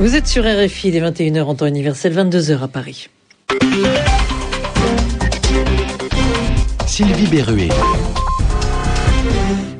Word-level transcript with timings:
Vous 0.00 0.14
êtes 0.14 0.28
sur 0.28 0.44
RFI, 0.44 0.92
les 0.92 1.00
21h 1.00 1.42
en 1.42 1.56
temps 1.56 1.66
universel, 1.66 2.14
22h 2.14 2.62
à 2.62 2.68
Paris. 2.68 3.08
Sylvie 6.86 7.26
Berruet. 7.26 7.68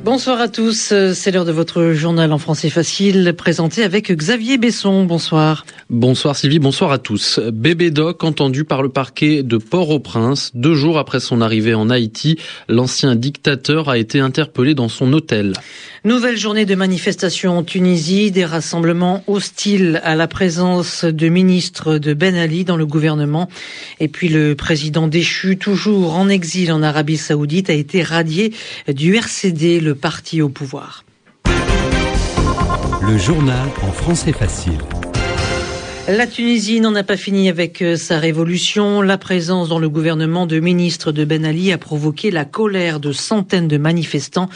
Bonsoir 0.03 0.41
à 0.41 0.47
tous, 0.47 0.93
c'est 1.13 1.31
l'heure 1.31 1.45
de 1.45 1.51
votre 1.51 1.91
journal 1.91 2.33
en 2.33 2.39
français 2.39 2.69
facile, 2.69 3.33
présenté 3.37 3.83
avec 3.83 4.11
Xavier 4.11 4.57
Besson. 4.57 5.03
Bonsoir. 5.05 5.65
Bonsoir 5.89 6.35
Sylvie, 6.35 6.57
bonsoir 6.57 6.91
à 6.91 6.97
tous. 6.97 7.39
Bébé 7.53 7.91
Doc 7.91 8.23
entendu 8.23 8.63
par 8.63 8.81
le 8.81 8.89
parquet 8.89 9.43
de 9.43 9.57
Port-au-Prince. 9.57 10.51
Deux 10.55 10.73
jours 10.73 10.97
après 10.97 11.19
son 11.19 11.41
arrivée 11.41 11.73
en 11.73 11.89
Haïti, 11.89 12.39
l'ancien 12.67 13.15
dictateur 13.15 13.89
a 13.89 13.97
été 13.97 14.19
interpellé 14.19 14.73
dans 14.73 14.89
son 14.89 15.13
hôtel. 15.13 15.53
Nouvelle 16.05 16.37
journée 16.37 16.65
de 16.65 16.75
manifestation 16.75 17.57
en 17.57 17.63
Tunisie, 17.63 18.31
des 18.31 18.45
rassemblements 18.45 19.21
hostiles 19.27 19.99
à 20.03 20.15
la 20.15 20.27
présence 20.27 21.03
de 21.03 21.27
ministres 21.27 21.97
de 21.97 22.13
Ben 22.13 22.35
Ali 22.35 22.63
dans 22.63 22.77
le 22.77 22.85
gouvernement. 22.85 23.49
Et 23.99 24.07
puis 24.07 24.29
le 24.29 24.55
président 24.55 25.07
déchu, 25.07 25.57
toujours 25.57 26.15
en 26.15 26.29
exil 26.29 26.71
en 26.71 26.81
Arabie 26.83 27.17
Saoudite, 27.17 27.69
a 27.69 27.73
été 27.73 28.01
radié 28.01 28.53
du 28.87 29.15
RCD, 29.15 29.58
le 29.59 29.93
parti 29.93 30.41
au 30.41 30.47
pouvoir. 30.47 31.03
Le 33.01 33.17
journal 33.17 33.67
en 33.81 33.91
français 33.91 34.31
facile. 34.31 34.79
La 36.11 36.25
Tunisie 36.25 36.81
n'en 36.81 36.95
a 36.95 37.03
pas 37.03 37.17
fini 37.17 37.49
avec 37.49 37.83
euh, 37.83 37.95
sa 37.95 38.17
révolution. 38.17 39.03
La 39.03 39.19
présence 39.19 39.69
dans 39.69 39.77
le 39.77 39.89
gouvernement 39.89 40.47
de 40.47 40.59
ministres 40.59 41.11
de 41.11 41.23
Ben 41.23 41.45
Ali 41.45 41.71
a 41.71 41.77
provoqué 41.77 42.31
la 42.31 42.45
colère 42.45 42.99
de 42.99 43.11
centaines 43.11 43.67
de 43.67 43.77
manifestants. 43.77 44.49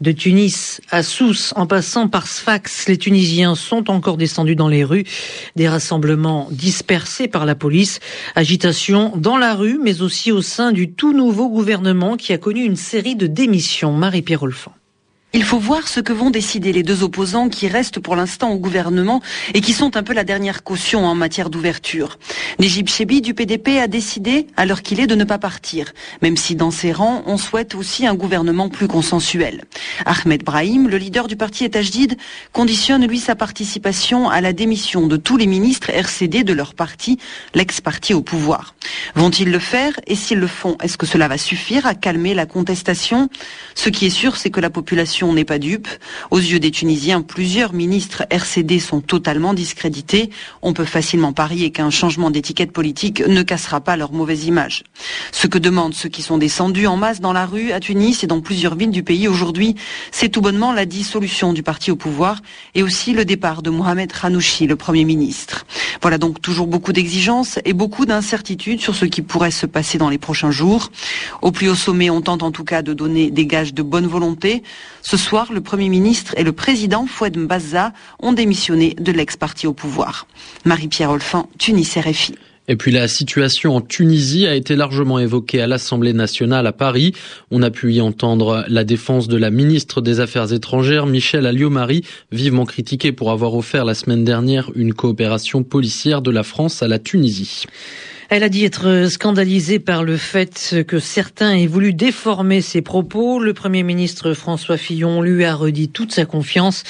De 0.00 0.12
Tunis 0.12 0.80
à 0.92 1.02
Sousse, 1.02 1.54
en 1.56 1.66
passant 1.66 2.06
par 2.06 2.28
Sfax, 2.28 2.86
les 2.86 2.98
Tunisiens 2.98 3.56
sont 3.56 3.90
encore 3.90 4.16
descendus 4.16 4.54
dans 4.54 4.68
les 4.68 4.84
rues. 4.84 5.02
Des 5.56 5.68
rassemblements 5.68 6.46
dispersés 6.52 7.26
par 7.26 7.46
la 7.46 7.56
police. 7.56 7.98
Agitation 8.36 9.12
dans 9.16 9.38
la 9.38 9.56
rue, 9.56 9.80
mais 9.82 10.02
aussi 10.02 10.30
au 10.30 10.40
sein 10.40 10.70
du 10.70 10.92
tout 10.92 11.12
nouveau 11.12 11.48
gouvernement 11.48 12.16
qui 12.16 12.32
a 12.32 12.38
connu 12.38 12.62
une 12.62 12.76
série 12.76 13.16
de 13.16 13.26
démissions. 13.26 13.92
Marie-Pierre 13.92 14.44
Olfan. 14.44 14.72
Il 15.34 15.44
faut 15.44 15.58
voir 15.58 15.88
ce 15.88 16.00
que 16.00 16.12
vont 16.12 16.28
décider 16.28 16.74
les 16.74 16.82
deux 16.82 17.02
opposants 17.02 17.48
qui 17.48 17.66
restent 17.66 18.00
pour 18.00 18.16
l'instant 18.16 18.50
au 18.50 18.58
gouvernement 18.58 19.22
et 19.54 19.62
qui 19.62 19.72
sont 19.72 19.96
un 19.96 20.02
peu 20.02 20.12
la 20.12 20.24
dernière 20.24 20.62
caution 20.62 21.06
en 21.06 21.14
matière 21.14 21.48
d'ouverture. 21.48 22.18
Nejib 22.58 22.90
Chebi 22.90 23.22
du 23.22 23.32
PDP 23.32 23.78
a 23.78 23.86
décidé, 23.86 24.46
à 24.58 24.66
l'heure 24.66 24.82
qu'il 24.82 25.00
est, 25.00 25.06
de 25.06 25.14
ne 25.14 25.24
pas 25.24 25.38
partir, 25.38 25.94
même 26.20 26.36
si 26.36 26.54
dans 26.54 26.70
ses 26.70 26.92
rangs, 26.92 27.22
on 27.24 27.38
souhaite 27.38 27.74
aussi 27.74 28.06
un 28.06 28.14
gouvernement 28.14 28.68
plus 28.68 28.88
consensuel. 28.88 29.64
Ahmed 30.04 30.44
Brahim, 30.44 30.86
le 30.86 30.98
leader 30.98 31.28
du 31.28 31.36
parti 31.36 31.64
Etajdid, 31.64 32.18
conditionne 32.52 33.06
lui 33.06 33.18
sa 33.18 33.34
participation 33.34 34.28
à 34.28 34.42
la 34.42 34.52
démission 34.52 35.06
de 35.06 35.16
tous 35.16 35.38
les 35.38 35.46
ministres 35.46 35.88
RCD 35.88 36.44
de 36.44 36.52
leur 36.52 36.74
parti, 36.74 37.18
l'ex-parti 37.54 38.12
au 38.12 38.20
pouvoir. 38.20 38.74
Vont-ils 39.14 39.50
le 39.50 39.58
faire 39.58 39.98
Et 40.06 40.14
s'ils 40.14 40.40
le 40.40 40.46
font, 40.46 40.76
est-ce 40.82 40.98
que 40.98 41.06
cela 41.06 41.26
va 41.26 41.38
suffire 41.38 41.86
à 41.86 41.94
calmer 41.94 42.34
la 42.34 42.44
contestation? 42.44 43.30
Ce 43.74 43.88
qui 43.88 44.04
est 44.04 44.10
sûr, 44.10 44.36
c'est 44.36 44.50
que 44.50 44.60
la 44.60 44.68
population 44.68 45.21
n'est 45.30 45.44
pas 45.44 45.58
dupe. 45.58 45.88
Aux 46.30 46.38
yeux 46.38 46.58
des 46.58 46.70
Tunisiens, 46.72 47.22
plusieurs 47.22 47.72
ministres 47.72 48.24
RCD 48.30 48.80
sont 48.80 49.00
totalement 49.00 49.54
discrédités. 49.54 50.30
On 50.62 50.72
peut 50.72 50.84
facilement 50.84 51.32
parier 51.32 51.70
qu'un 51.70 51.90
changement 51.90 52.30
d'étiquette 52.30 52.72
politique 52.72 53.22
ne 53.26 53.42
cassera 53.42 53.80
pas 53.80 53.96
leur 53.96 54.12
mauvaise 54.12 54.46
image. 54.46 54.82
Ce 55.30 55.46
que 55.46 55.58
demandent 55.58 55.94
ceux 55.94 56.08
qui 56.08 56.22
sont 56.22 56.38
descendus 56.38 56.86
en 56.86 56.96
masse 56.96 57.20
dans 57.20 57.32
la 57.32 57.46
rue 57.46 57.70
à 57.70 57.78
Tunis 57.78 58.24
et 58.24 58.26
dans 58.26 58.40
plusieurs 58.40 58.74
villes 58.74 58.90
du 58.90 59.04
pays 59.04 59.28
aujourd'hui, 59.28 59.76
c'est 60.10 60.28
tout 60.28 60.40
bonnement 60.40 60.72
la 60.72 60.86
dissolution 60.86 61.52
du 61.52 61.62
parti 61.62 61.90
au 61.90 61.96
pouvoir 61.96 62.40
et 62.74 62.82
aussi 62.82 63.12
le 63.12 63.24
départ 63.24 63.62
de 63.62 63.70
Mohamed 63.70 64.10
Ranouchi, 64.12 64.66
le 64.66 64.76
Premier 64.76 65.04
ministre. 65.04 65.66
Voilà 66.00 66.18
donc 66.18 66.40
toujours 66.40 66.66
beaucoup 66.66 66.92
d'exigences 66.92 67.58
et 67.64 67.74
beaucoup 67.74 68.06
d'incertitudes 68.06 68.80
sur 68.80 68.94
ce 68.94 69.04
qui 69.04 69.22
pourrait 69.22 69.50
se 69.50 69.66
passer 69.66 69.98
dans 69.98 70.08
les 70.08 70.18
prochains 70.18 70.50
jours. 70.50 70.90
Au 71.42 71.52
plus 71.52 71.68
haut 71.68 71.74
sommet, 71.74 72.10
on 72.10 72.20
tente 72.20 72.42
en 72.42 72.50
tout 72.50 72.64
cas 72.64 72.82
de 72.82 72.94
donner 72.94 73.30
des 73.30 73.46
gages 73.46 73.74
de 73.74 73.82
bonne 73.82 74.06
volonté. 74.06 74.62
Ce 75.12 75.18
soir, 75.18 75.52
le 75.52 75.60
Premier 75.60 75.90
ministre 75.90 76.32
et 76.38 76.42
le 76.42 76.52
président 76.52 77.04
Foued 77.04 77.36
Mbaza 77.36 77.92
ont 78.20 78.32
démissionné 78.32 78.96
de 78.98 79.12
l'ex-parti 79.12 79.66
au 79.66 79.74
pouvoir. 79.74 80.26
Marie-Pierre 80.64 81.10
Olfin, 81.10 81.48
Tunis 81.58 81.98
RFI. 81.98 82.34
Et 82.66 82.76
puis 82.76 82.92
la 82.92 83.06
situation 83.08 83.76
en 83.76 83.82
Tunisie 83.82 84.46
a 84.46 84.54
été 84.54 84.74
largement 84.74 85.18
évoquée 85.18 85.60
à 85.60 85.66
l'Assemblée 85.66 86.14
nationale 86.14 86.66
à 86.66 86.72
Paris. 86.72 87.12
On 87.50 87.62
a 87.62 87.70
pu 87.70 87.92
y 87.92 88.00
entendre 88.00 88.64
la 88.68 88.84
défense 88.84 89.28
de 89.28 89.36
la 89.36 89.50
ministre 89.50 90.00
des 90.00 90.18
Affaires 90.20 90.50
étrangères, 90.50 91.04
Michel 91.04 91.44
Alliot-Marie, 91.44 92.06
vivement 92.30 92.64
critiquée 92.64 93.12
pour 93.12 93.32
avoir 93.32 93.54
offert 93.54 93.84
la 93.84 93.94
semaine 93.94 94.24
dernière 94.24 94.70
une 94.76 94.94
coopération 94.94 95.62
policière 95.62 96.22
de 96.22 96.30
la 96.30 96.42
France 96.42 96.82
à 96.82 96.88
la 96.88 96.98
Tunisie. 96.98 97.64
Elle 98.34 98.44
a 98.44 98.48
dit 98.48 98.64
être 98.64 99.08
scandalisée 99.10 99.78
par 99.78 100.04
le 100.04 100.16
fait 100.16 100.76
que 100.88 100.98
certains 100.98 101.54
aient 101.54 101.66
voulu 101.66 101.92
déformer 101.92 102.62
ses 102.62 102.80
propos. 102.80 103.38
Le 103.38 103.52
Premier 103.52 103.82
ministre 103.82 104.32
François 104.32 104.78
Fillon 104.78 105.20
lui 105.20 105.44
a 105.44 105.54
redit 105.54 105.90
toute 105.90 106.12
sa 106.12 106.24
confiance. 106.24 106.82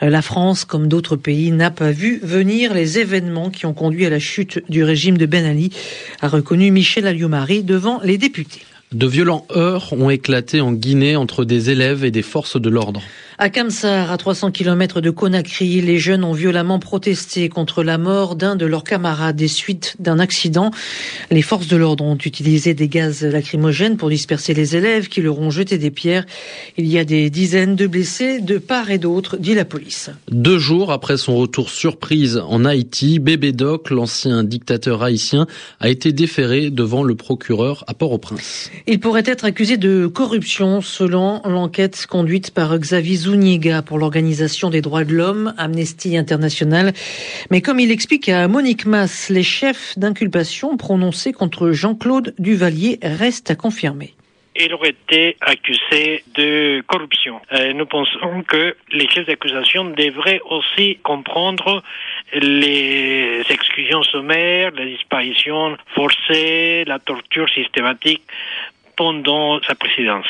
La 0.00 0.22
France, 0.22 0.64
comme 0.64 0.88
d'autres 0.88 1.14
pays, 1.14 1.52
n'a 1.52 1.70
pas 1.70 1.92
vu 1.92 2.18
venir 2.24 2.74
les 2.74 2.98
événements 2.98 3.50
qui 3.50 3.64
ont 3.64 3.74
conduit 3.74 4.06
à 4.06 4.10
la 4.10 4.18
chute 4.18 4.60
du 4.68 4.82
régime 4.82 5.18
de 5.18 5.26
Ben 5.26 5.46
Ali, 5.46 5.70
a 6.20 6.26
reconnu 6.26 6.72
Michel 6.72 7.06
Alliot-Marie 7.06 7.62
devant 7.62 8.00
les 8.02 8.18
députés. 8.18 8.62
De 8.92 9.06
violents 9.06 9.46
heurts 9.54 9.92
ont 9.92 10.08
éclaté 10.08 10.62
en 10.62 10.72
Guinée 10.72 11.14
entre 11.14 11.44
des 11.44 11.68
élèves 11.68 12.04
et 12.04 12.10
des 12.10 12.22
forces 12.22 12.58
de 12.58 12.70
l'ordre. 12.70 13.02
À 13.40 13.50
Kamsar, 13.50 14.10
à 14.10 14.16
300 14.16 14.50
km 14.50 15.00
de 15.00 15.10
Conakry, 15.10 15.80
les 15.80 15.98
jeunes 15.98 16.24
ont 16.24 16.32
violemment 16.32 16.80
protesté 16.80 17.48
contre 17.48 17.84
la 17.84 17.96
mort 17.96 18.34
d'un 18.34 18.56
de 18.56 18.66
leurs 18.66 18.82
camarades 18.82 19.36
des 19.36 19.46
suites 19.46 19.94
d'un 20.00 20.18
accident. 20.18 20.72
Les 21.30 21.42
forces 21.42 21.68
de 21.68 21.76
l'ordre 21.76 22.02
ont 22.02 22.16
utilisé 22.16 22.74
des 22.74 22.88
gaz 22.88 23.22
lacrymogènes 23.22 23.96
pour 23.96 24.08
disperser 24.08 24.54
les 24.54 24.74
élèves 24.74 25.06
qui 25.06 25.20
leur 25.20 25.38
ont 25.38 25.50
jeté 25.50 25.78
des 25.78 25.92
pierres. 25.92 26.26
Il 26.78 26.86
y 26.86 26.98
a 26.98 27.04
des 27.04 27.30
dizaines 27.30 27.76
de 27.76 27.86
blessés 27.86 28.40
de 28.40 28.58
part 28.58 28.90
et 28.90 28.98
d'autre, 28.98 29.36
dit 29.36 29.54
la 29.54 29.64
police. 29.64 30.10
Deux 30.32 30.58
jours 30.58 30.90
après 30.90 31.16
son 31.16 31.36
retour 31.36 31.70
surprise 31.70 32.42
en 32.44 32.64
Haïti, 32.64 33.20
Bébé 33.20 33.52
Doc, 33.52 33.90
l'ancien 33.90 34.42
dictateur 34.42 35.04
haïtien, 35.04 35.46
a 35.78 35.90
été 35.90 36.12
déféré 36.12 36.70
devant 36.70 37.04
le 37.04 37.14
procureur 37.14 37.84
à 37.86 37.94
Port-au-Prince. 37.94 38.72
Il 38.86 39.00
pourrait 39.00 39.22
être 39.26 39.44
accusé 39.44 39.76
de 39.76 40.06
corruption 40.06 40.80
selon 40.80 41.40
l'enquête 41.44 42.06
conduite 42.06 42.52
par 42.52 42.76
Xavier 42.78 43.16
Zuniga 43.16 43.82
pour 43.82 43.98
l'Organisation 43.98 44.70
des 44.70 44.80
droits 44.80 45.04
de 45.04 45.14
l'homme, 45.14 45.54
Amnesty 45.58 46.16
International. 46.16 46.92
Mais 47.50 47.60
comme 47.60 47.80
il 47.80 47.90
explique 47.90 48.28
à 48.28 48.48
Monique 48.48 48.86
Mass, 48.86 49.28
les 49.28 49.42
chefs 49.42 49.98
d'inculpation 49.98 50.76
prononcés 50.76 51.32
contre 51.32 51.72
Jean-Claude 51.72 52.34
Duvalier 52.38 52.98
restent 53.02 53.50
à 53.50 53.54
confirmer 53.54 54.14
il 54.60 54.74
aurait 54.74 54.90
été 54.90 55.36
accusé 55.40 56.24
de 56.34 56.82
corruption. 56.86 57.40
Euh, 57.52 57.72
nous 57.72 57.86
pensons 57.86 58.42
que 58.42 58.76
les 58.92 59.08
chefs 59.08 59.26
d'accusation 59.26 59.84
devraient 59.84 60.40
aussi 60.50 60.98
comprendre 61.02 61.82
les 62.32 63.42
exclusions 63.48 64.02
sommaires, 64.02 64.70
les 64.72 64.96
disparitions 64.96 65.76
forcées, 65.94 66.84
la 66.86 66.98
torture 66.98 67.48
systématique 67.50 68.22
pendant 68.96 69.60
sa 69.62 69.74
présidence 69.74 70.26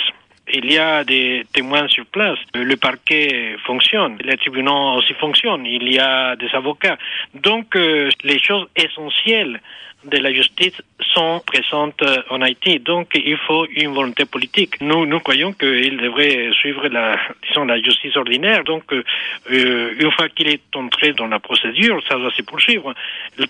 il 0.53 0.73
y 0.73 0.79
a 0.79 1.05
des 1.05 1.45
témoins 1.53 1.89
sur 1.89 2.07
place. 2.07 2.39
Le 2.55 2.77
parquet 2.77 3.57
fonctionne, 3.67 4.19
les 4.23 4.37
tribunaux 4.37 4.97
aussi 4.97 5.15
fonctionnent, 5.15 5.67
il 5.67 5.93
y 5.93 5.99
a 5.99 6.37
des 6.37 6.51
avocats. 6.55 6.99
Donc, 7.35 7.77
euh, 7.77 8.11
les 8.25 8.39
choses 8.39 8.67
essentielles 8.77 9.61
de 10.05 10.19
la 10.19 10.33
justice 10.33 10.81
sont 11.15 11.41
présentes 11.45 12.03
euh, 12.03 12.23
en 12.31 12.41
Haïti. 12.41 12.79
Donc, 12.79 13.09
il 13.15 13.37
faut 13.37 13.67
une 13.67 13.93
volonté 13.93 14.25
politique. 14.25 14.81
Nous, 14.81 15.07
nous 15.07 15.21
croyons 15.21 15.53
qu'il 15.53 15.97
devrait 15.97 16.51
suivre 16.53 16.89
la, 16.89 17.19
disons, 17.47 17.65
la 17.65 17.81
justice 17.81 18.17
ordinaire. 18.17 18.63
Donc, 18.65 18.85
euh, 18.93 19.03
euh, 19.51 19.95
une 19.99 20.11
fois 20.13 20.29
qu'il 20.29 20.49
est 20.49 20.63
entré 20.75 21.13
dans 21.13 21.27
la 21.27 21.41
procédure, 21.41 22.01
ça 22.09 22.17
doit 22.17 22.31
se 22.31 22.43
poursuivre. 22.43 22.95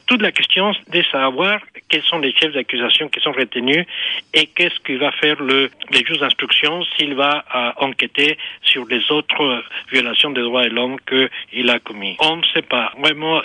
Toute 0.07 0.23
la 0.23 0.33
question 0.33 0.73
est 0.73 0.99
de 0.99 1.03
savoir 1.11 1.61
quels 1.89 2.03
sont 2.03 2.19
les 2.19 2.33
chefs 2.33 2.53
d'accusation 2.53 3.09
qui 3.09 3.21
sont 3.21 3.33
retenus 3.33 3.85
et 4.33 4.47
qu'est-ce 4.47 4.79
qu'il 4.81 4.99
va 4.99 5.13
faire 5.13 5.41
le, 5.43 5.71
le 5.91 5.99
juge 6.07 6.19
d'instruction 6.19 6.83
s'il 6.97 7.15
va 7.15 7.45
enquêter 7.77 8.39
sur 8.63 8.87
les 8.87 9.11
autres 9.11 9.63
violations 9.91 10.31
des 10.31 10.43
droits 10.43 10.65
de 10.65 10.75
l'homme 10.75 10.97
qu'il 11.07 11.71
a 11.71 11.79
commis. 11.79 12.17
On 12.21 12.37
ne 12.37 12.45
sait 12.55 12.63
pas. 12.63 12.93
Vraiment, 12.99 13.41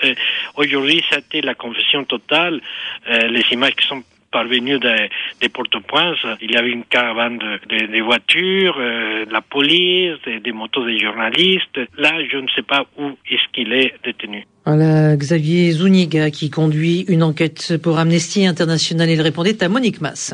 aujourd'hui, 0.55 1.03
c'était 1.09 1.41
la 1.41 1.55
confession 1.55 2.03
totale. 2.03 2.61
Euh, 3.09 3.27
les 3.27 3.43
images 3.51 3.75
qui 3.75 3.87
sont 3.87 4.03
parvenues 4.31 4.79
des, 4.79 5.09
des 5.41 5.49
Port-au-Prince, 5.49 6.17
il 6.41 6.51
y 6.51 6.57
avait 6.57 6.71
une 6.71 6.85
caravane 6.85 7.37
de, 7.37 7.59
de, 7.69 7.85
de 7.85 8.01
voitures, 8.01 8.77
euh, 8.79 9.25
la 9.29 9.41
police, 9.41 10.19
des 10.25 10.51
motos 10.51 10.85
des 10.85 10.97
journalistes. 10.97 11.79
Là, 11.97 12.13
je 12.27 12.37
ne 12.37 12.47
sais 12.49 12.63
pas 12.63 12.85
où 12.97 13.15
est-ce 13.29 13.47
qu'il 13.53 13.71
est 13.73 13.93
détenu. 14.03 14.45
Voilà, 14.65 15.17
Xavier 15.17 15.73
Zuniga 15.73 16.31
qui 16.31 16.49
conduit 16.49 17.01
une 17.09 17.21
enquête 17.21 17.75
pour 17.81 17.99
Amnesty 17.99 18.45
International. 18.45 19.09
Il 19.09 19.19
répondait 19.19 19.61
à 19.61 19.67
Monique 19.67 19.99
Mass. 19.99 20.33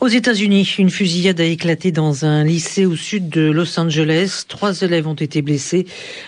Aux 0.00 0.06
États-Unis, 0.06 0.76
une 0.78 0.90
fusillade 0.90 1.40
a 1.40 1.44
éclaté 1.44 1.90
dans 1.90 2.24
un 2.24 2.44
lycée 2.44 2.86
au 2.86 2.94
sud 2.94 3.28
de 3.28 3.50
Los 3.50 3.80
Angeles. 3.80 4.44
Trois 4.46 4.82
élèves 4.82 5.08
ont 5.08 5.14
été 5.14 5.42
blessés. 5.42 5.86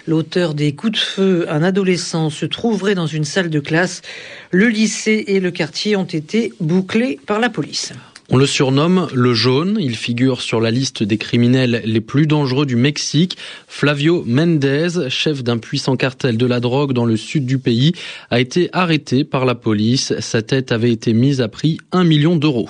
L'auteur 0.09 0.55
des 0.55 0.75
coups 0.75 0.95
de 0.95 0.99
feu, 0.99 1.47
un 1.49 1.63
adolescent, 1.63 2.31
se 2.31 2.47
trouverait 2.47 2.97
dans 2.97 3.07
une 3.07 3.25
salle 3.25 3.49
de 3.49 3.61
classe. 3.61 4.03
Le 4.51 4.67
lycée 4.67 5.23
et 5.29 5.39
le 5.39 5.53
quartier 5.53 5.95
ont 5.95 6.03
été 6.03 6.53
bouclés 6.59 7.21
par 7.27 7.39
la 7.39 7.49
police. 7.49 7.93
On 8.33 8.37
le 8.37 8.47
surnomme 8.47 9.09
le 9.13 9.35
jaune. 9.35 9.77
Il 9.81 9.97
figure 9.97 10.41
sur 10.41 10.61
la 10.61 10.71
liste 10.71 11.03
des 11.03 11.19
criminels 11.19 11.83
les 11.85 12.01
plus 12.01 12.29
dangereux 12.29 12.65
du 12.65 12.77
Mexique. 12.77 13.37
Flavio 13.67 14.23
Mendez, 14.25 15.09
chef 15.09 15.43
d'un 15.43 15.59
puissant 15.59 15.97
cartel 15.97 16.37
de 16.37 16.47
la 16.47 16.61
drogue 16.61 16.93
dans 16.93 17.07
le 17.07 17.17
sud 17.17 17.45
du 17.45 17.59
pays, 17.59 17.93
a 18.31 18.39
été 18.39 18.71
arrêté 18.73 19.25
par 19.25 19.47
la 19.47 19.57
police. 19.57 20.15
Sa 20.21 20.43
tête 20.43 20.71
avait 20.71 20.93
été 20.93 21.13
mise 21.13 21.41
à 21.41 21.49
prix 21.49 21.79
1 21.91 22.05
million 22.05 22.37
d'euros. 22.37 22.69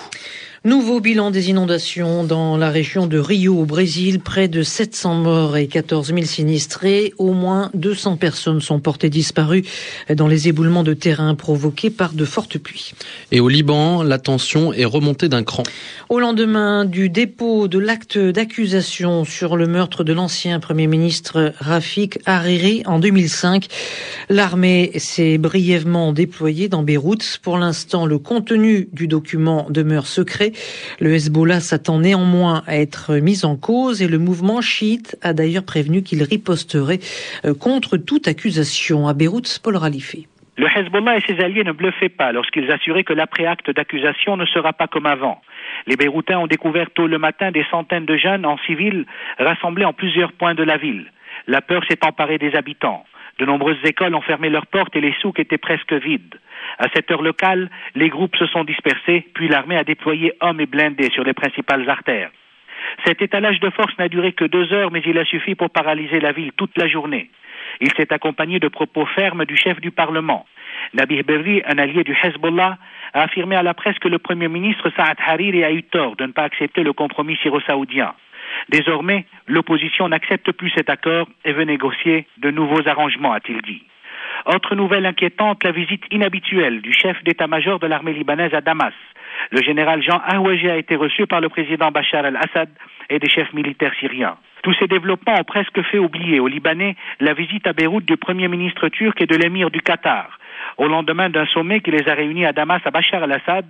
Nouveau 0.62 1.00
bilan 1.00 1.30
des 1.30 1.48
inondations 1.48 2.22
dans 2.22 2.58
la 2.58 2.68
région 2.68 3.06
de 3.06 3.18
Rio 3.18 3.58
au 3.58 3.64
Brésil. 3.64 4.20
Près 4.20 4.46
de 4.46 4.62
700 4.62 5.14
morts 5.14 5.56
et 5.56 5.68
14 5.68 6.08
000 6.08 6.20
sinistrés. 6.24 7.14
Au 7.16 7.32
moins 7.32 7.70
200 7.72 8.18
personnes 8.18 8.60
sont 8.60 8.78
portées 8.78 9.08
disparues 9.08 9.64
dans 10.14 10.28
les 10.28 10.48
éboulements 10.48 10.82
de 10.82 10.92
terrain 10.92 11.34
provoqués 11.34 11.88
par 11.88 12.12
de 12.12 12.26
fortes 12.26 12.58
pluies. 12.58 12.92
Et 13.32 13.40
au 13.40 13.48
Liban, 13.48 14.02
la 14.02 14.18
tension 14.18 14.74
est 14.74 14.84
remontée 14.84 15.30
d'un 15.30 15.44
cran. 15.44 15.62
Au 16.10 16.20
lendemain 16.20 16.84
du 16.84 17.08
dépôt 17.08 17.66
de 17.66 17.78
l'acte 17.78 18.18
d'accusation 18.18 19.24
sur 19.24 19.56
le 19.56 19.66
meurtre 19.66 20.04
de 20.04 20.12
l'ancien 20.12 20.60
Premier 20.60 20.88
ministre 20.88 21.54
Rafik 21.58 22.18
Hariri 22.26 22.82
en 22.84 22.98
2005, 22.98 23.66
l'armée 24.28 24.92
s'est 24.98 25.38
brièvement 25.38 26.12
déployée 26.12 26.68
dans 26.68 26.82
Beyrouth. 26.82 27.38
Pour 27.40 27.56
l'instant, 27.56 28.04
le 28.04 28.18
contenu 28.18 28.90
du 28.92 29.08
document 29.08 29.66
demeure 29.70 30.06
secret. 30.06 30.49
Le 31.00 31.12
Hezbollah 31.12 31.60
s'attend 31.60 32.00
néanmoins 32.00 32.62
à 32.66 32.76
être 32.76 33.16
mis 33.16 33.44
en 33.44 33.56
cause 33.56 34.02
et 34.02 34.08
le 34.08 34.18
mouvement 34.18 34.60
chiite 34.60 35.16
a 35.22 35.32
d'ailleurs 35.32 35.64
prévenu 35.64 36.02
qu'il 36.02 36.22
riposterait 36.22 37.00
euh, 37.44 37.54
contre 37.54 37.96
toute 37.96 38.28
accusation. 38.28 39.08
À 39.08 39.14
Beyrouth, 39.14 39.60
Paul 39.62 39.76
Ralifé. 39.76 40.26
Le 40.56 40.66
Hezbollah 40.66 41.16
et 41.16 41.20
ses 41.22 41.40
alliés 41.42 41.64
ne 41.64 41.72
bluffaient 41.72 42.10
pas 42.10 42.32
lorsqu'ils 42.32 42.70
assuraient 42.70 43.04
que 43.04 43.14
l'après-acte 43.14 43.70
d'accusation 43.70 44.36
ne 44.36 44.44
sera 44.44 44.72
pas 44.74 44.86
comme 44.86 45.06
avant. 45.06 45.40
Les 45.86 45.96
Beyrouthins 45.96 46.38
ont 46.38 46.46
découvert 46.46 46.90
tôt 46.90 47.06
le 47.06 47.18
matin 47.18 47.50
des 47.50 47.64
centaines 47.70 48.04
de 48.04 48.16
jeunes 48.16 48.44
en 48.44 48.58
civil 48.58 49.06
rassemblés 49.38 49.86
en 49.86 49.92
plusieurs 49.92 50.32
points 50.32 50.54
de 50.54 50.62
la 50.62 50.76
ville. 50.76 51.06
La 51.46 51.62
peur 51.62 51.82
s'est 51.88 52.04
emparée 52.04 52.38
des 52.38 52.54
habitants. 52.54 53.04
De 53.40 53.46
nombreuses 53.46 53.82
écoles 53.84 54.14
ont 54.14 54.20
fermé 54.20 54.50
leurs 54.50 54.66
portes 54.66 54.94
et 54.94 55.00
les 55.00 55.14
souks 55.14 55.40
étaient 55.40 55.56
presque 55.56 55.94
vides. 55.94 56.38
À 56.78 56.88
cette 56.94 57.10
heure 57.10 57.22
locale, 57.22 57.70
les 57.94 58.10
groupes 58.10 58.36
se 58.36 58.46
sont 58.46 58.64
dispersés, 58.64 59.26
puis 59.32 59.48
l'armée 59.48 59.78
a 59.78 59.82
déployé 59.82 60.34
hommes 60.42 60.60
et 60.60 60.66
blindés 60.66 61.08
sur 61.10 61.24
les 61.24 61.32
principales 61.32 61.88
artères. 61.88 62.30
Cet 63.06 63.22
étalage 63.22 63.58
de 63.60 63.70
force 63.70 63.96
n'a 63.98 64.08
duré 64.08 64.32
que 64.32 64.44
deux 64.44 64.74
heures, 64.74 64.90
mais 64.90 65.02
il 65.06 65.16
a 65.16 65.24
suffi 65.24 65.54
pour 65.54 65.70
paralyser 65.70 66.20
la 66.20 66.32
ville 66.32 66.52
toute 66.52 66.76
la 66.76 66.86
journée. 66.86 67.30
Il 67.80 67.90
s'est 67.94 68.12
accompagné 68.12 68.58
de 68.58 68.68
propos 68.68 69.06
fermes 69.06 69.46
du 69.46 69.56
chef 69.56 69.80
du 69.80 69.90
Parlement. 69.90 70.44
Nabih 70.92 71.22
Berri, 71.22 71.62
un 71.64 71.78
allié 71.78 72.04
du 72.04 72.14
Hezbollah, 72.22 72.76
a 73.14 73.22
affirmé 73.22 73.56
à 73.56 73.62
la 73.62 73.72
presse 73.72 73.98
que 74.00 74.08
le 74.08 74.18
Premier 74.18 74.48
ministre 74.48 74.90
Saad 74.94 75.16
Hariri 75.26 75.64
a 75.64 75.72
eu 75.72 75.82
tort 75.82 76.16
de 76.16 76.26
ne 76.26 76.32
pas 76.32 76.42
accepter 76.42 76.82
le 76.82 76.92
compromis 76.92 77.36
syro-saoudien. 77.36 78.12
Désormais, 78.68 79.26
l'opposition 79.46 80.08
n'accepte 80.08 80.52
plus 80.52 80.70
cet 80.70 80.90
accord 80.90 81.28
et 81.44 81.52
veut 81.52 81.64
négocier 81.64 82.26
de 82.38 82.50
nouveaux 82.50 82.86
arrangements, 82.86 83.32
a-t-il 83.32 83.62
dit. 83.62 83.82
Autre 84.46 84.74
nouvelle 84.74 85.06
inquiétante, 85.06 85.64
la 85.64 85.72
visite 85.72 86.04
inhabituelle 86.10 86.80
du 86.80 86.92
chef 86.92 87.22
d'état-major 87.24 87.78
de 87.78 87.86
l'armée 87.86 88.12
libanaise 88.12 88.54
à 88.54 88.60
Damas. 88.60 88.94
Le 89.50 89.62
général 89.62 90.02
Jean 90.02 90.20
Ahouaji 90.26 90.68
a 90.68 90.76
été 90.76 90.96
reçu 90.96 91.26
par 91.26 91.40
le 91.40 91.48
président 91.48 91.90
Bachar 91.90 92.24
al-Assad 92.24 92.68
et 93.08 93.18
des 93.18 93.28
chefs 93.28 93.52
militaires 93.52 93.94
syriens. 93.98 94.36
Tous 94.62 94.74
ces 94.74 94.86
développements 94.86 95.40
ont 95.40 95.44
presque 95.44 95.80
fait 95.82 95.98
oublier 95.98 96.40
aux 96.40 96.48
Libanais 96.48 96.96
la 97.18 97.32
visite 97.32 97.66
à 97.66 97.72
Beyrouth 97.72 98.04
du 98.04 98.16
premier 98.16 98.48
ministre 98.48 98.88
turc 98.88 99.20
et 99.20 99.26
de 99.26 99.36
l'émir 99.36 99.70
du 99.70 99.80
Qatar. 99.80 100.38
Au 100.78 100.88
lendemain 100.88 101.30
d'un 101.30 101.46
sommet 101.46 101.80
qui 101.80 101.90
les 101.90 102.08
a 102.08 102.14
réunis 102.14 102.46
à 102.46 102.52
Damas 102.52 102.80
à 102.84 102.90
Bachar 102.90 103.22
al-Assad, 103.22 103.66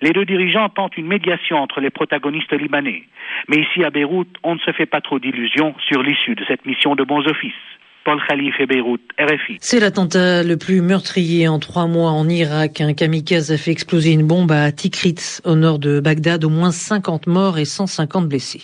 les 0.00 0.12
deux 0.12 0.24
dirigeants 0.24 0.68
tentent 0.68 0.96
une 0.96 1.06
médiation 1.06 1.58
entre 1.58 1.80
les 1.80 1.90
protagonistes 1.90 2.52
libanais. 2.52 3.04
Mais 3.48 3.58
ici 3.58 3.84
à 3.84 3.90
Beyrouth, 3.90 4.28
on 4.42 4.54
ne 4.54 4.60
se 4.60 4.72
fait 4.72 4.86
pas 4.86 5.00
trop 5.00 5.18
d'illusions 5.18 5.74
sur 5.78 6.02
l'issue 6.02 6.34
de 6.34 6.44
cette 6.44 6.66
mission 6.66 6.94
de 6.94 7.04
bons 7.04 7.26
offices. 7.26 7.52
Paul 8.04 8.20
Khalif 8.26 8.54
et 8.58 8.66
Beyrouth, 8.66 9.00
RFI. 9.18 9.58
C'est 9.60 9.78
l'attentat 9.78 10.42
le 10.42 10.56
plus 10.56 10.80
meurtrier 10.80 11.46
en 11.46 11.58
trois 11.58 11.86
mois 11.86 12.10
en 12.10 12.28
Irak. 12.28 12.80
Un 12.80 12.94
kamikaze 12.94 13.52
a 13.52 13.56
fait 13.56 13.70
exploser 13.70 14.10
une 14.10 14.26
bombe 14.26 14.50
à 14.50 14.72
Tikrit, 14.72 15.14
au 15.44 15.54
nord 15.54 15.78
de 15.78 16.00
Bagdad. 16.00 16.44
Au 16.44 16.48
moins 16.48 16.72
50 16.72 17.26
morts 17.28 17.58
et 17.58 17.64
150 17.64 18.28
blessés. 18.28 18.62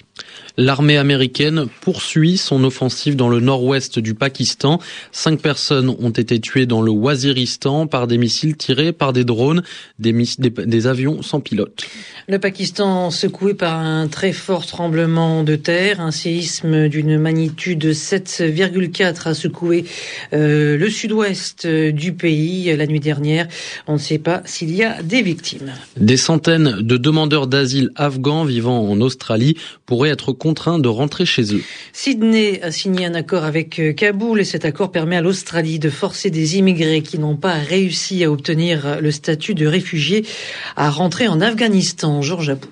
L'armée 0.56 0.96
américaine 0.96 1.66
poursuit 1.82 2.36
son 2.36 2.64
offensive 2.64 3.14
dans 3.14 3.28
le 3.28 3.38
nord-ouest 3.38 4.00
du 4.00 4.14
Pakistan. 4.14 4.80
Cinq 5.12 5.40
personnes 5.40 5.88
ont 5.88 6.10
été 6.10 6.40
tuées 6.40 6.66
dans 6.66 6.82
le 6.82 6.90
Waziristan 6.90 7.86
par 7.86 8.08
des 8.08 8.18
missiles 8.18 8.56
tirés 8.56 8.92
par 8.92 9.12
des 9.12 9.24
drones, 9.24 9.62
des, 10.00 10.12
des, 10.12 10.50
des 10.50 10.86
avions 10.88 11.22
sans 11.22 11.40
pilote. 11.40 11.86
Le 12.26 12.40
Pakistan 12.40 13.10
secoué 13.10 13.54
par 13.54 13.78
un 13.78 14.08
très 14.08 14.32
fort 14.32 14.66
tremblement 14.66 15.44
de 15.44 15.54
terre, 15.54 16.00
un 16.00 16.10
séisme 16.10 16.88
d'une 16.88 17.18
magnitude 17.18 17.84
7,4 17.84 19.27
a 19.28 19.34
secoué 19.34 19.84
euh, 20.32 20.76
le 20.76 20.90
sud-ouest 20.90 21.66
du 21.66 22.12
pays 22.12 22.76
la 22.76 22.86
nuit 22.86 23.00
dernière. 23.00 23.46
On 23.86 23.94
ne 23.94 23.98
sait 23.98 24.18
pas 24.18 24.42
s'il 24.44 24.74
y 24.74 24.82
a 24.82 25.02
des 25.02 25.22
victimes. 25.22 25.72
Des 25.96 26.16
centaines 26.16 26.80
de 26.80 26.96
demandeurs 26.96 27.46
d'asile 27.46 27.90
afghans 27.96 28.44
vivant 28.44 28.88
en 28.88 29.00
Australie 29.00 29.56
pourraient 29.86 30.10
être 30.10 30.32
contraints 30.32 30.78
de 30.78 30.88
rentrer 30.88 31.26
chez 31.26 31.54
eux. 31.54 31.62
Sydney 31.92 32.60
a 32.62 32.70
signé 32.70 33.06
un 33.06 33.14
accord 33.14 33.44
avec 33.44 33.80
Kaboul 33.96 34.40
et 34.40 34.44
cet 34.44 34.64
accord 34.64 34.92
permet 34.92 35.16
à 35.16 35.20
l'Australie 35.20 35.78
de 35.78 35.90
forcer 35.90 36.30
des 36.30 36.56
immigrés 36.56 37.02
qui 37.02 37.18
n'ont 37.18 37.36
pas 37.36 37.54
réussi 37.54 38.24
à 38.24 38.30
obtenir 38.30 39.00
le 39.00 39.10
statut 39.10 39.54
de 39.54 39.66
réfugiés 39.66 40.24
à 40.76 40.90
rentrer 40.90 41.28
en 41.28 41.40
Afghanistan. 41.40 42.22
Georges 42.22 42.50
Abou. 42.50 42.68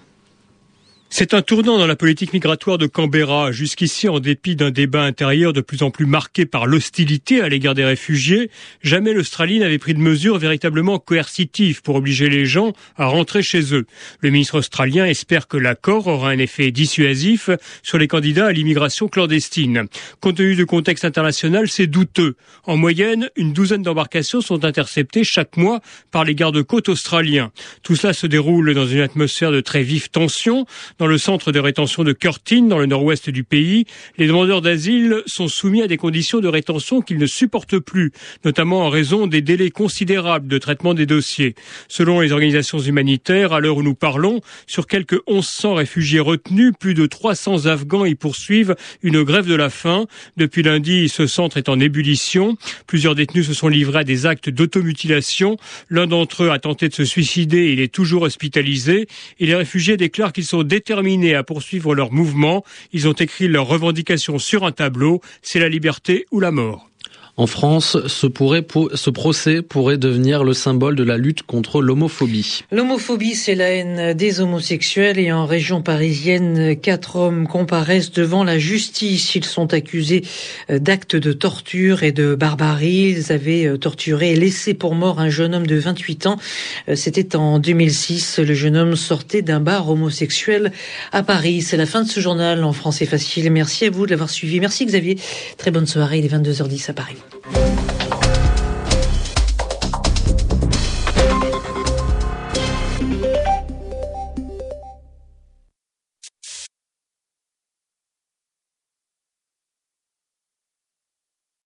C'est 1.18 1.32
un 1.32 1.40
tournant 1.40 1.78
dans 1.78 1.86
la 1.86 1.96
politique 1.96 2.34
migratoire 2.34 2.76
de 2.76 2.86
Canberra. 2.86 3.50
Jusqu'ici, 3.50 4.06
en 4.06 4.20
dépit 4.20 4.54
d'un 4.54 4.70
débat 4.70 5.02
intérieur 5.02 5.54
de 5.54 5.62
plus 5.62 5.82
en 5.82 5.90
plus 5.90 6.04
marqué 6.04 6.44
par 6.44 6.66
l'hostilité 6.66 7.40
à 7.40 7.48
l'égard 7.48 7.72
des 7.72 7.86
réfugiés, 7.86 8.50
jamais 8.82 9.14
l'Australie 9.14 9.58
n'avait 9.58 9.78
pris 9.78 9.94
de 9.94 9.98
mesures 9.98 10.36
véritablement 10.36 10.98
coercitives 10.98 11.80
pour 11.80 11.94
obliger 11.94 12.28
les 12.28 12.44
gens 12.44 12.74
à 12.98 13.06
rentrer 13.06 13.42
chez 13.42 13.74
eux. 13.74 13.86
Le 14.20 14.28
ministre 14.28 14.58
australien 14.58 15.06
espère 15.06 15.48
que 15.48 15.56
l'accord 15.56 16.06
aura 16.06 16.28
un 16.28 16.38
effet 16.38 16.70
dissuasif 16.70 17.48
sur 17.82 17.96
les 17.96 18.08
candidats 18.08 18.48
à 18.48 18.52
l'immigration 18.52 19.08
clandestine. 19.08 19.86
Compte 20.20 20.36
tenu 20.36 20.54
du 20.54 20.66
contexte 20.66 21.06
international, 21.06 21.66
c'est 21.68 21.86
douteux. 21.86 22.36
En 22.64 22.76
moyenne, 22.76 23.30
une 23.36 23.54
douzaine 23.54 23.82
d'embarcations 23.82 24.42
sont 24.42 24.66
interceptées 24.66 25.24
chaque 25.24 25.56
mois 25.56 25.80
par 26.10 26.24
les 26.24 26.34
gardes-côtes 26.34 26.90
australiens. 26.90 27.52
Tout 27.82 27.96
cela 27.96 28.12
se 28.12 28.26
déroule 28.26 28.74
dans 28.74 28.86
une 28.86 29.00
atmosphère 29.00 29.50
de 29.50 29.62
très 29.62 29.82
vive 29.82 30.10
tension 30.10 30.66
dans 31.06 31.12
le 31.12 31.18
centre 31.18 31.52
de 31.52 31.60
rétention 31.60 32.02
de 32.02 32.12
Curtin, 32.12 32.62
dans 32.62 32.80
le 32.80 32.86
nord-ouest 32.86 33.30
du 33.30 33.44
pays, 33.44 33.84
les 34.18 34.26
demandeurs 34.26 34.60
d'asile 34.60 35.22
sont 35.26 35.46
soumis 35.46 35.80
à 35.80 35.86
des 35.86 35.98
conditions 35.98 36.40
de 36.40 36.48
rétention 36.48 37.00
qu'ils 37.00 37.18
ne 37.18 37.26
supportent 37.26 37.78
plus, 37.78 38.10
notamment 38.44 38.84
en 38.84 38.88
raison 38.88 39.28
des 39.28 39.40
délais 39.40 39.70
considérables 39.70 40.48
de 40.48 40.58
traitement 40.58 40.94
des 40.94 41.06
dossiers. 41.06 41.54
Selon 41.86 42.20
les 42.20 42.32
organisations 42.32 42.80
humanitaires, 42.80 43.52
à 43.52 43.60
l'heure 43.60 43.76
où 43.76 43.84
nous 43.84 43.94
parlons, 43.94 44.40
sur 44.66 44.88
quelques 44.88 45.20
1100 45.28 45.74
réfugiés 45.74 46.18
retenus, 46.18 46.72
plus 46.76 46.94
de 46.94 47.06
300 47.06 47.66
Afghans 47.66 48.04
y 48.04 48.16
poursuivent 48.16 48.74
une 49.04 49.22
grève 49.22 49.46
de 49.46 49.54
la 49.54 49.70
faim. 49.70 50.06
Depuis 50.36 50.64
lundi, 50.64 51.08
ce 51.08 51.28
centre 51.28 51.56
est 51.56 51.68
en 51.68 51.78
ébullition. 51.78 52.56
Plusieurs 52.88 53.14
détenus 53.14 53.46
se 53.46 53.54
sont 53.54 53.68
livrés 53.68 54.00
à 54.00 54.04
des 54.04 54.26
actes 54.26 54.50
d'automutilation. 54.50 55.56
L'un 55.88 56.08
d'entre 56.08 56.42
eux 56.42 56.50
a 56.50 56.58
tenté 56.58 56.88
de 56.88 56.94
se 56.94 57.04
suicider. 57.04 57.72
Il 57.72 57.78
est 57.78 57.94
toujours 57.94 58.22
hospitalisé. 58.22 59.06
Et 59.38 59.46
les 59.46 59.54
réfugiés 59.54 59.96
déclarent 59.96 60.32
qu'ils 60.32 60.44
sont 60.44 60.64
déterminés 60.64 60.95
déterminés 60.96 61.34
à 61.34 61.42
poursuivre 61.42 61.94
leur 61.94 62.10
mouvement. 62.10 62.64
Ils 62.92 63.06
ont 63.06 63.12
écrit 63.12 63.48
leurs 63.48 63.66
revendications 63.66 64.38
sur 64.38 64.64
un 64.64 64.72
tableau. 64.72 65.20
C'est 65.42 65.58
la 65.58 65.68
liberté 65.68 66.24
ou 66.30 66.40
la 66.40 66.50
mort. 66.50 66.88
En 67.38 67.46
France, 67.46 67.98
ce, 68.06 68.26
pourrait, 68.26 68.66
ce, 68.94 69.10
procès 69.10 69.60
pourrait 69.60 69.98
devenir 69.98 70.42
le 70.42 70.54
symbole 70.54 70.96
de 70.96 71.02
la 71.02 71.18
lutte 71.18 71.42
contre 71.42 71.82
l'homophobie. 71.82 72.62
L'homophobie, 72.72 73.34
c'est 73.34 73.54
la 73.54 73.68
haine 73.68 74.14
des 74.14 74.40
homosexuels 74.40 75.18
et 75.18 75.30
en 75.32 75.44
région 75.44 75.82
parisienne, 75.82 76.76
quatre 76.76 77.16
hommes 77.16 77.46
comparaissent 77.46 78.10
devant 78.10 78.42
la 78.42 78.58
justice. 78.58 79.34
Ils 79.34 79.44
sont 79.44 79.74
accusés 79.74 80.24
d'actes 80.70 81.14
de 81.14 81.34
torture 81.34 82.04
et 82.04 82.12
de 82.12 82.34
barbarie. 82.34 83.14
Ils 83.18 83.32
avaient 83.32 83.76
torturé 83.76 84.32
et 84.32 84.36
laissé 84.36 84.72
pour 84.72 84.94
mort 84.94 85.20
un 85.20 85.28
jeune 85.28 85.54
homme 85.54 85.66
de 85.66 85.76
28 85.76 86.26
ans. 86.28 86.38
C'était 86.94 87.36
en 87.36 87.58
2006. 87.58 88.38
Le 88.38 88.54
jeune 88.54 88.78
homme 88.78 88.96
sortait 88.96 89.42
d'un 89.42 89.60
bar 89.60 89.90
homosexuel 89.90 90.72
à 91.12 91.22
Paris. 91.22 91.60
C'est 91.60 91.76
la 91.76 91.86
fin 91.86 92.02
de 92.02 92.08
ce 92.08 92.18
journal 92.20 92.64
en 92.64 92.72
français 92.72 93.04
facile. 93.04 93.50
Merci 93.50 93.84
à 93.84 93.90
vous 93.90 94.06
de 94.06 94.12
l'avoir 94.12 94.30
suivi. 94.30 94.58
Merci 94.58 94.86
Xavier. 94.86 95.18
Très 95.58 95.70
bonne 95.70 95.86
soirée. 95.86 96.20
Il 96.20 96.24
est 96.24 96.34
22h10 96.34 96.90
à 96.90 96.94
Paris. 96.94 97.16
Thank 97.28 97.56
you. 97.56 97.65